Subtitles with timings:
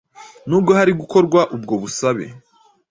[0.47, 2.25] Nubwo hari gukorwa ubwo busabe